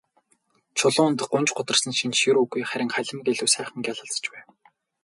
[0.77, 4.47] Чулуунд гуньж гутарсан шинж ер үгүй, харин халимаг нь илүү сайхан гялалзаж байв.